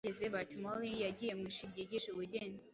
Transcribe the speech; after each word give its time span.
Bageze 0.03 0.25
Baltimore 0.33 0.87
yagiye 1.05 1.33
mu 1.39 1.45
ishuri 1.51 1.71
ryigisha 1.75 2.07
ubugeni 2.11 2.59